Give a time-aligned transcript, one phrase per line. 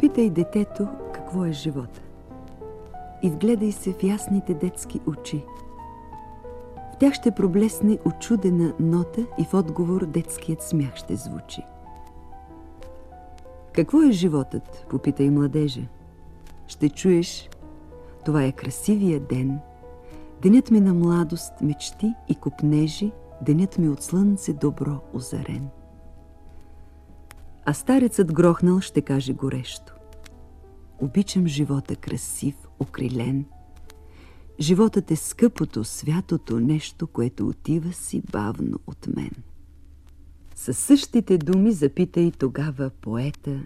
[0.00, 2.00] Попитай детето какво е живота.
[3.22, 5.44] И вгледай се в ясните детски очи.
[6.94, 11.62] В тях ще проблесне очудена нота и в отговор детският смях ще звучи.
[13.72, 14.86] Какво е животът?
[14.90, 15.82] Попитай младежа.
[16.66, 17.50] Ще чуеш,
[18.24, 19.60] това е красивия ден,
[20.42, 23.12] денят ми на младост, мечти и купнежи,
[23.42, 25.68] денят ми от слънце добро озарен.
[27.64, 29.92] А старецът грохнал ще каже горещо.
[30.98, 33.44] Обичам живота красив, окрилен.
[34.60, 39.30] Животът е скъпото, святото нещо, което отива си бавно от мен.
[40.54, 43.60] Със същите думи запитай тогава поета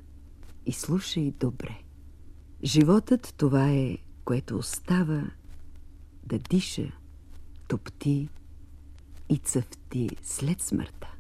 [0.67, 1.79] и слушай добре.
[2.65, 5.23] Животът това е, което остава
[6.27, 6.93] да диша,
[7.69, 8.29] топти
[9.29, 11.15] и цъфти след смъртта.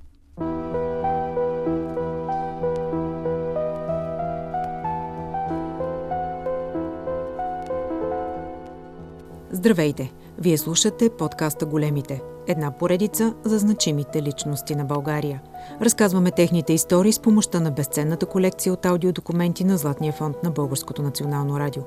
[9.64, 10.12] Здравейте!
[10.38, 12.22] Вие слушате подкаста Големите.
[12.46, 15.42] Една поредица за значимите личности на България.
[15.80, 21.02] Разказваме техните истории с помощта на безценната колекция от аудиодокументи на Златния фонд на Българското
[21.02, 21.82] национално радио.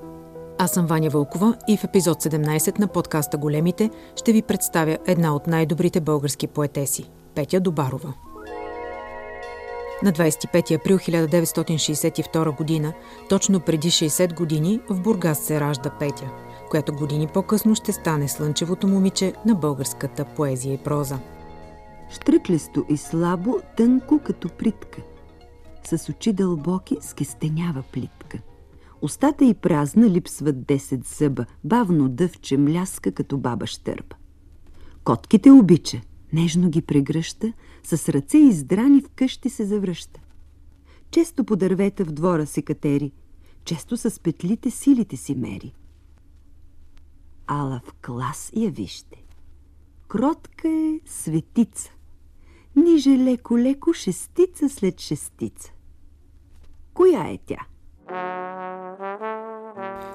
[0.58, 5.36] Аз съм Ваня Вълкова и в епизод 17 на подкаста Големите ще ви представя една
[5.36, 8.14] от най-добрите български поетеси– Петя Добарова.
[10.03, 12.94] На 25 април 1962 г.,
[13.30, 16.30] точно преди 60 години, в Бургас се ражда Петя–
[16.70, 21.20] която години по-късно ще стане слънчевото момиче на българската поезия и проза.
[22.10, 25.02] Штръклесто и слабо, тънко като притка.
[25.84, 28.39] С очи дълбоки скестенява плитка.
[29.02, 34.16] Остата и празна липсват десет зъба, бавно дъвче мляска като баба щърба.
[35.04, 36.02] Котките обича,
[36.33, 40.20] нежно ги прегръща, с ръце издрани в къщи се завръща.
[41.11, 43.11] Често по дървета в двора се катери,
[43.66, 45.73] често с петлите силите си мери–
[47.47, 49.23] ала в клас я вижте.
[50.08, 51.91] Кротка е светица,
[52.75, 55.71] ниже леко-леко шестица след шестица.
[56.93, 57.67] Коя е тя?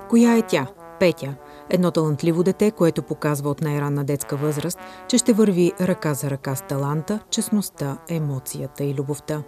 [0.09, 0.67] Коя е тя?
[1.01, 1.35] Петя.
[1.71, 4.79] Едно талантливо дете, което показва от най-ранна детска възраст,
[5.09, 9.43] че ще върви ръка за ръка с таланта, честността, емоцията и любовта.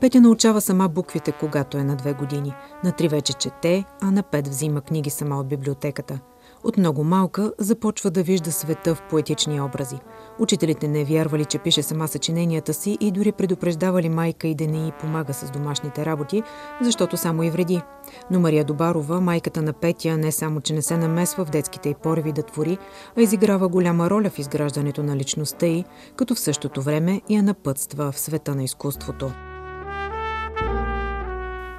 [0.00, 2.54] Петя научава сама буквите, когато е на две години.
[2.84, 6.20] На три вече чете, а на пет взима книги сама от библиотеката–
[6.64, 9.96] от много малка започва да вижда света в поетични образи.
[10.38, 14.88] Учителите не вярвали, че пише сама съчиненията си и дори предупреждавали майка и да не
[14.88, 16.42] й помага с домашните работи,
[16.82, 17.82] защото само и вреди.
[18.30, 21.94] Но Мария Добарова, майката на Петя, не само, че не се намесва в детските й
[21.94, 22.78] пориви да твори,
[23.18, 25.84] а изиграва голяма роля в изграждането на личността й,
[26.16, 29.30] като в същото време я напътства в света на изкуството.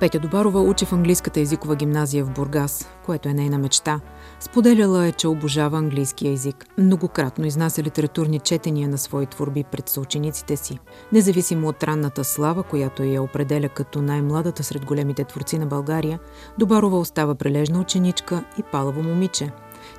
[0.01, 3.99] Петя Добарова учи в английската езикова гимназия в Бургас, което е нейна мечта.
[4.41, 6.65] Споделяла е, че обожава английския език.
[6.77, 10.79] Многократно изнася литературни четения на свои творби пред съучениците си.
[11.11, 16.19] Независимо от ранната слава, която я определя като най-младата сред големите творци на България,
[16.57, 19.51] Добарова остава прележна ученичка и палаво момиче.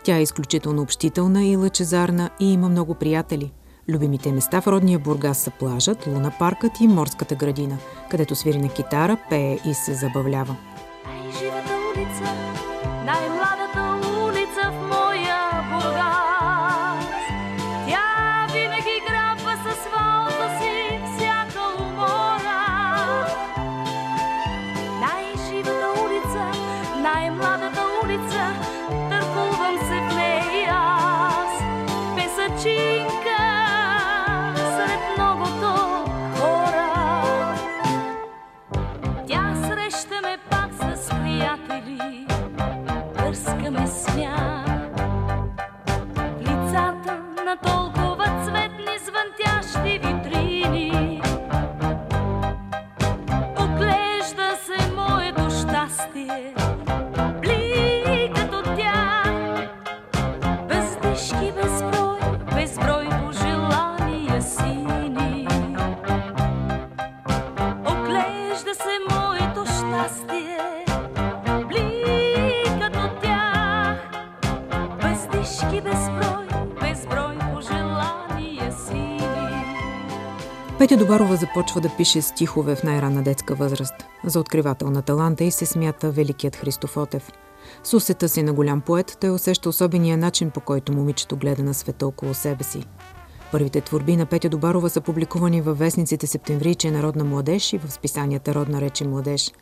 [0.05, 3.53] Тя е изключително общителна и лъчезарна и има много приятели–
[3.89, 7.79] Любимите места в родния Бургас са плажът, луна паркът и морската градина,
[8.11, 10.57] където свири на китара, пее и се забавлява.
[11.07, 12.35] Най-живата улица,
[13.05, 13.92] най-младата
[43.73, 44.52] must smile.
[80.83, 83.95] Петя Добарова започва да пише стихове в най-ранна детска възраст.
[84.25, 87.33] За откривател на таланта и се смята великият Христофотев.
[87.85, 91.75] С усета си на голям поет, той усеща особения начин, по който момичето гледа на
[91.75, 92.85] света около себе си.
[93.53, 98.55] Първите творби на Петя Добарова са публикувани във вестниците Септемвриче Народна младеж и в списанията
[98.55, 99.53] Родна реч и младеж.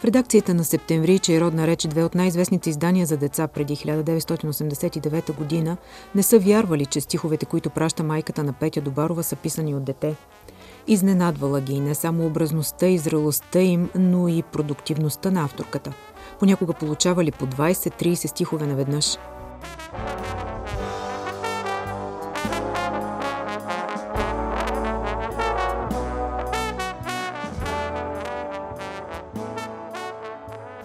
[0.00, 5.36] В редакцията на Септемвриче и Родна реч, две от най-известните издания за деца преди 1989
[5.36, 5.76] година,
[6.14, 10.16] не са вярвали, че стиховете, които праща майката на Петя Добарова, са писани от дете.
[10.88, 15.92] Изненадвала ги не само образността и зрелостта им, но и продуктивността на авторката.
[16.38, 19.18] Понякога получавали по 20-30 стихове наведнъж.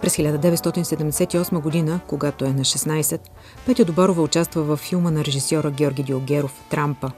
[0.00, 3.20] През 1978 година, когато е на 16,
[3.66, 7.12] Петя Добарова участва във филма на режисьора Георги Диогеров «Трампа».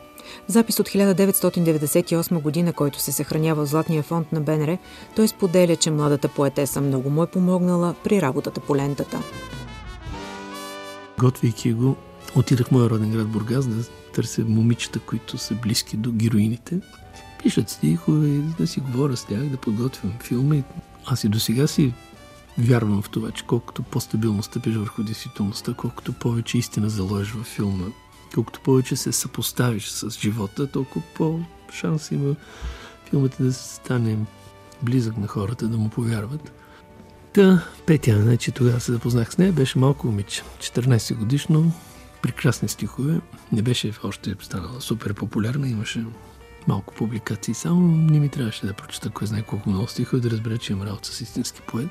[0.48, 4.78] Запис от 1998 година, който се съхранява в Златния фонд на БНР,
[5.16, 9.22] той споделя, че младата поетеса много му е помогнала при работата по лентата.
[11.18, 11.96] Готвейки го,
[12.36, 13.84] отидах в моя роден град Бургас да
[14.14, 16.80] търся момичета, които са близки до героините.
[17.42, 18.28] Пишат стихове,
[18.58, 20.64] да си говоря с тях, да подготвям филми.
[21.06, 21.92] Аз и до сега си
[22.58, 27.84] вярвам в това, че колкото по-стабилно стъпиш върху действителността, колкото повече истина заложиш във филма,
[28.34, 32.34] колкото повече се съпоставиш с живота, толкова по-шанс има
[33.10, 34.18] филмът да стане
[34.82, 36.52] близък на хората, да му повярват.
[37.32, 41.72] Та, Петя, значи тогава се запознах с нея, беше малко момиче, 14 годишно,
[42.22, 43.20] прекрасни стихове,
[43.52, 46.04] не беше още станала супер популярна, имаше
[46.68, 50.58] малко публикации, само не ми трябваше да прочета кой знае колко много стихове, да разбера,
[50.58, 51.90] че имам работа с истински поет.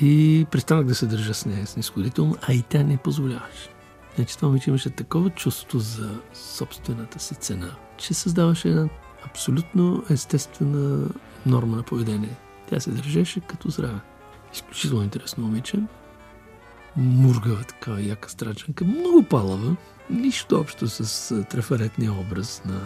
[0.00, 3.71] И престанах да се държа с нея снисходително, а и тя не позволяваше.
[4.16, 8.88] Значи това момиче имаше такова чувство за собствената си цена, че създаваше една
[9.26, 11.08] абсолютно естествена
[11.46, 12.36] норма на поведение.
[12.70, 14.00] Тя се държеше като здраве.
[14.54, 15.78] Изключително интересно момиче.
[16.96, 19.76] Мургава такава яка страчанка, много палава.
[20.10, 22.80] Нищо общо с трафаретния образ на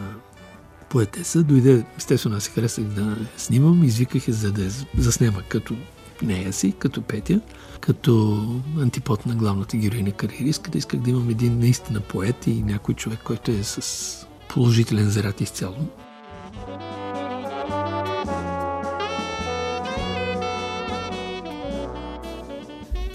[0.89, 1.43] поетеса.
[1.43, 5.77] Дойде, естествено, аз се харесах да снимам, извиках я за да заснема като
[6.23, 7.41] нея си, като Петя,
[7.81, 8.45] като
[8.81, 10.79] антипод на главната героиня кариеристката.
[10.79, 15.77] Исках да имам един наистина поет и някой човек, който е с положителен заряд изцяло.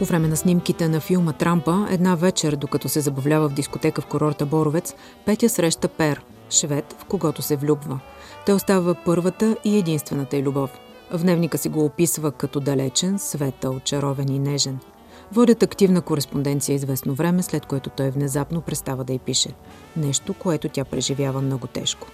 [0.01, 4.05] По време на снимките на филма Трампа, една вечер, докато се забавлява в дискотека в
[4.05, 4.93] курорта Боровец,
[5.25, 7.99] Петя среща Пер, швед, в когото се влюбва.
[8.45, 10.71] Той остава първата и единствената й любов.
[11.13, 14.79] В дневника си го описва като далечен, светъл, чаровен и нежен.
[15.31, 19.49] Водят активна кореспонденция известно време, след което той внезапно престава да й пише.
[19.97, 22.07] Нещо, което тя преживява много тежко.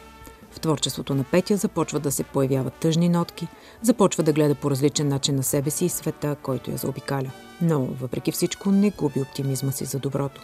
[0.52, 3.48] В творчеството на Петя започва да се появяват тъжни нотки,
[3.82, 7.32] започва да гледа по различен начин на себе си и света, който я заобикаля.
[7.62, 10.42] Но, въпреки всичко, не губи оптимизма си за доброто.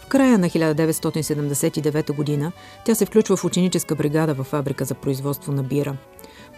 [0.00, 2.52] В края на 1979 година
[2.84, 5.96] тя се включва в ученическа бригада във фабрика за производство на бира.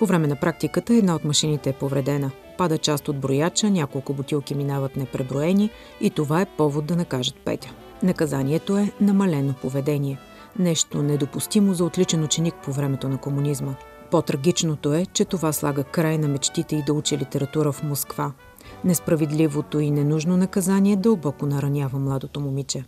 [0.02, 2.30] По време на практиката една от машините е повредена.
[2.58, 5.70] Пада част от брояча, няколко бутилки минават непреброени
[6.00, 7.74] и това е повод да накажат Петя.
[8.02, 10.18] Наказанието е намалено поведение.
[10.58, 13.74] Нещо недопустимо за отличен ученик по времето на комунизма.
[14.10, 18.32] По-трагичното е, че това слага край на мечтите и да учи литература в Москва.
[18.84, 22.84] Несправедливото и ненужно наказание дълбоко наранява младото момиче.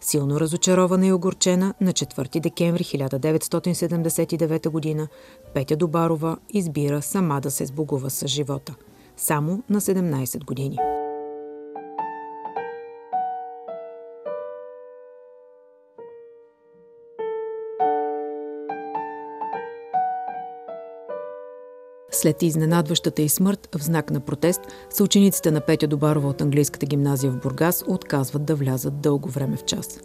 [0.00, 5.08] Силно разочарована и огорчена, на 4 декември 1979 г.
[5.54, 8.74] Петя Добарова избира сама да се сбогува с живота.
[9.16, 10.78] Само на 17 години.
[22.20, 24.60] След изненадващата и смърт, в знак на протест,
[24.90, 29.64] съучениците на Петя Добарова от английската гимназия в Бургас отказват да влязат дълго време в
[29.64, 30.00] час.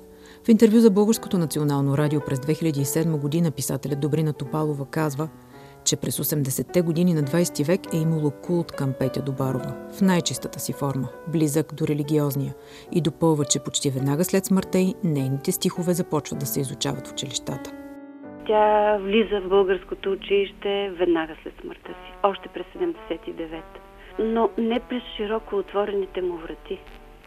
[0.46, 5.30] В интервю за Българското национално радио през 2007 година писателят Добрина Топалова казва,
[5.84, 10.60] че през 80-те години на 20 век е имало култ към Петя Добарова в най-чистата
[10.60, 12.56] си форма, близък до религиозния
[12.92, 17.12] и допълва, че почти веднага след смъртта й нейните стихове започват да се изучават в
[17.12, 17.83] училищата.
[18.46, 23.62] Тя влиза в българското училище веднага след смъртта си, още през 79
[24.20, 26.80] но не през широко отворените му врати.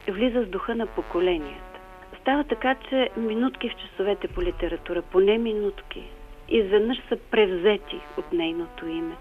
[0.09, 1.81] Влиза с духа на поколенията.
[2.21, 6.03] Става така, че минутки в часовете по литература, поне минутки,
[6.49, 9.15] изведнъж са превзети от нейното име.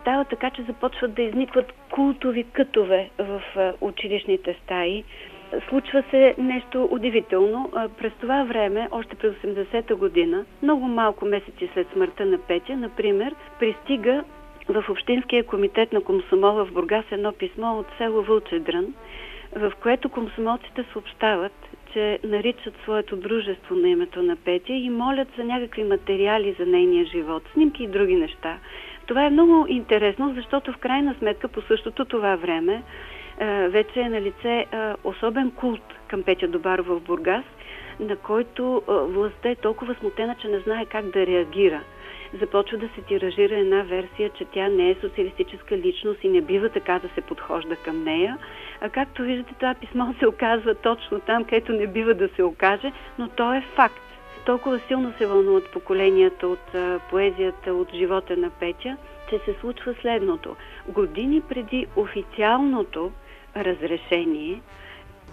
[0.00, 3.42] Става така, че започват да изникват култови кътове в
[3.80, 5.04] училищните стаи,
[5.68, 7.70] случва се нещо удивително.
[7.98, 13.34] През това време, още през 80-та година, много малко месеци след смъртта на Петя, например,
[13.58, 14.24] пристига
[14.68, 18.94] в Общинския комитет на комсомола в Бургас едно писмо от село Вълчедрън,
[19.56, 21.52] в което комсомолците съобщават,
[21.94, 27.04] вече наричат своето дружество на името на Петя и молят за някакви материали за нейния
[27.04, 28.58] живот, снимки и други неща.
[29.06, 32.82] Това е много интересно, защото в крайна сметка по същото това време
[33.68, 34.66] вече е на лице
[35.04, 37.44] особен култ към Петя Добарова в Бургас,
[38.00, 41.80] на който властта е толкова смутена, че не знае как да реагира–
[42.40, 46.68] започва да се тиражира една версия, че тя не е социалистическа личност и не бива
[46.68, 48.38] така да се подхожда към нея.
[48.80, 52.92] А както виждате, това писмо се оказва точно там, където не бива да се окаже,
[53.18, 54.00] но то е факт.
[54.46, 56.74] Толкова силно се вълнуват поколенията от
[57.10, 58.96] поезията, от живота на Петя,
[59.30, 60.56] че се случва следното.
[60.88, 63.12] Години преди официалното
[63.56, 64.60] разрешение,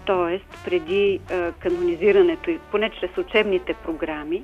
[0.06, 0.40] т.е.
[0.64, 4.42] преди а, канонизирането, поне чрез учебните програми,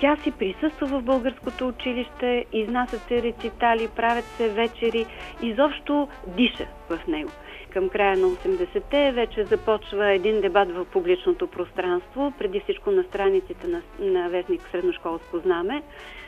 [0.00, 5.06] тя си присъства в българското училище, изнасят се рецитали, правят се вечери,
[5.42, 7.30] изобщо диша в него.
[7.70, 13.66] Към края на 80-те вече започва един дебат в публичното пространство, преди всичко на страниците
[13.66, 15.82] на, на вестник Средношколско знаме,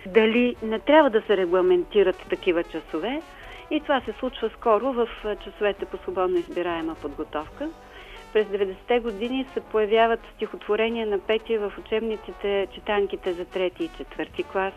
[0.07, 3.23] дали не трябва да се регламентират такива часове.
[3.71, 5.09] И това се случва скоро в
[5.45, 7.69] часовете по свободно избираема подготовка.
[8.33, 14.43] През 90-те години се появяват стихотворения на Петя в учебниците, четанките за трети и четвърти
[14.43, 14.75] клас.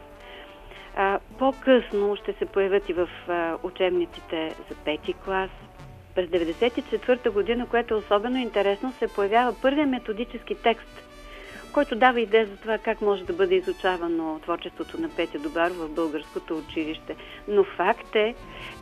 [1.39, 3.09] По-късно ще се появят и в
[3.63, 5.49] учебниците за пети клас.
[6.15, 11.03] През 94-та година, което е особено интересно, се появява първият методически текст,
[11.73, 15.89] който дава идея за това как може да бъде изучавано творчеството на Петя Добар в
[15.89, 17.15] българското училище.
[17.47, 18.35] Но факт е,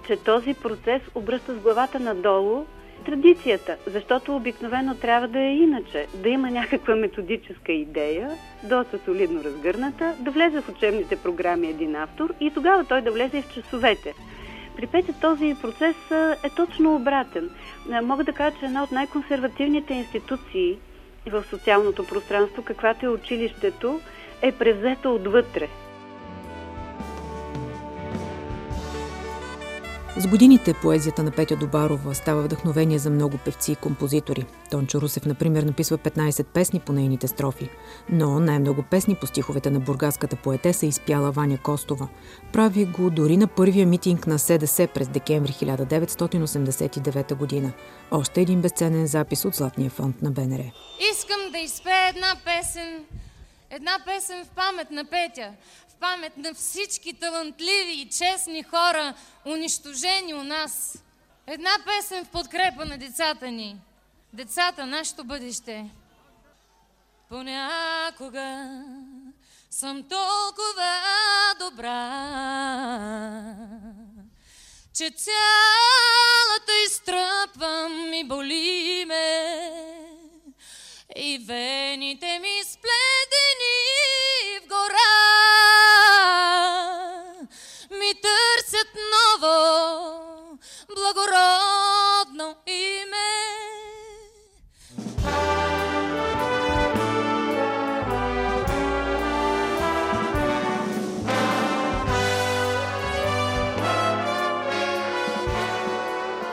[0.07, 2.65] че този процес обръща с главата надолу
[3.05, 8.29] традицията, защото обикновено трябва да е иначе, да има някаква методическа идея,
[8.63, 13.37] доста солидно разгърната, да влезе в учебните програми един автор и тогава той да влезе
[13.37, 14.13] и в часовете.
[14.75, 15.95] При Петя този процес
[16.43, 17.49] е точно обратен.
[18.03, 20.77] Мога да кажа, че една от най-консервативните институции
[21.25, 24.01] в социалното пространство, каквато е училището,
[24.41, 25.69] е превзета отвътре–
[30.17, 34.45] С годините поезията на Петя Добарова става вдъхновение за много певци и композитори.
[34.71, 37.69] Тончо Русев, например, написва 15 песни по нейните строфи,
[38.09, 42.07] но най-много песни по стиховете на бургаската поетеса изпяла Ваня Костова.
[42.53, 47.71] Прави го дори на първия митинг на СДС през декември 1989 година.
[48.11, 50.71] Още един безценен запис от Златния фонд на БНР.
[51.11, 53.05] Искам да изпея една песен,
[53.69, 55.49] една песен в памет на Петя,
[56.01, 59.13] памет на всички талантливи и честни хора,
[59.45, 61.03] унищожени у нас.
[61.47, 63.81] Една песен в подкрепа на децата ни.
[64.33, 65.89] Децата, нашето бъдеще.
[67.29, 68.83] Понякога
[69.69, 71.01] съм толкова
[71.59, 72.05] добра,
[74.93, 79.71] че цялата изтръпвам и боли ме.
[81.15, 83.20] И вените ми сплетени
[88.11, 88.40] ми търсят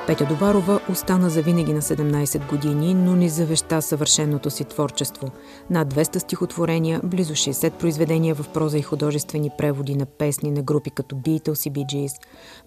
[0.08, 5.30] Петя Добарова остана завинаги на 17 години, но не завеща съвършеното си творчество.
[5.70, 10.90] Над 200 стихотворения, близо 60 произведения в проза и художествени преводи на песни на групи
[10.90, 12.12] като Beatles и Gees.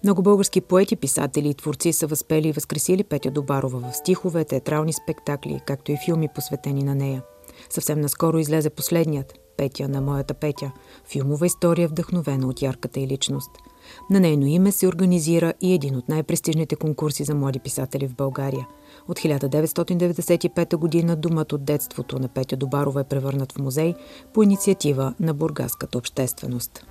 [0.04, 4.92] Много български поети, писатели и творци са възпели и възкресили Петя Добарова в стихове, театрални
[4.92, 7.22] спектакли, както и филми посветени на нея.
[7.70, 10.72] Съвсем наскоро излезе последният– Петя на моята Петя–
[11.12, 13.50] филмова история, вдъхновена от ярката и личност–
[14.10, 18.66] на нейно име се организира и един от най-престижните конкурси за млади писатели в България.
[19.08, 23.94] От 1995 година думът от детството на Петя Добарова е превърнат в музей
[24.34, 26.86] по инициатива на бургаската общественост.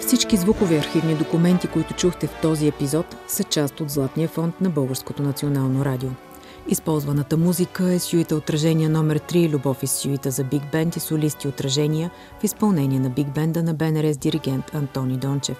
[0.00, 4.70] Всички звукови архивни документи, които чухте в този епизод, са част от Златния фонд на
[4.70, 6.10] Българското национално радио.
[6.70, 11.48] Използваната музика е сюита отражения номер 3 Любов и сюита за биг бенд и солисти
[11.48, 12.10] отражения
[12.40, 15.56] в изпълнение на биг бенда на БНР диригент Антони Дончев.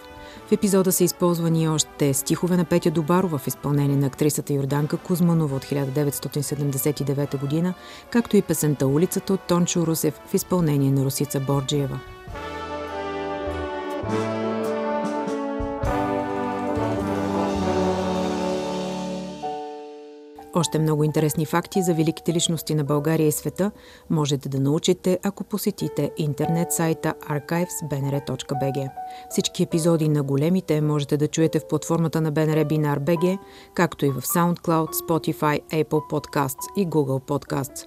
[0.49, 5.57] В епизода са използвани още стихове на Петя Добарова в изпълнение на актрисата Йорданка Кузманова
[5.57, 7.75] от 1979 година,
[8.11, 12.01] както и песента Улицата от Тончо Русев в изпълнение на Русица Борджиева.
[20.55, 23.71] Още много интересни факти за великите личности на България и света
[24.11, 28.91] можете да научите, ако посетите интернет сайта archives.bnr.bg.
[29.31, 33.39] Всички епизоди на големите можете да чуете в платформата на BNR Binar BG,
[33.75, 37.87] както и в SoundCloud, Spotify, Apple Podcasts и Google Podcasts.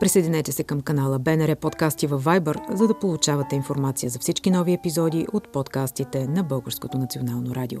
[0.00, 4.72] Присъединете се към канала БНР подкасти във Viber, за да получавате информация за всички нови
[4.72, 7.80] епизоди от подкастите на Българското национално радио.